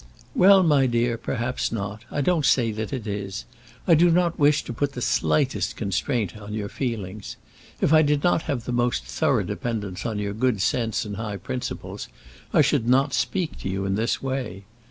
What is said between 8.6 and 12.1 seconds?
the most thorough dependence on your good sense and high principles,